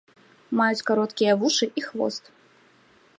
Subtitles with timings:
[0.59, 2.23] Маюць кароткія вушы і хвост.